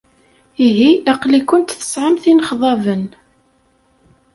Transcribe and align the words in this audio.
Ihi, 0.67 0.89
aql-ikent 1.13 1.77
tesɛamt 1.79 2.23
inexḍaben. 2.31 3.03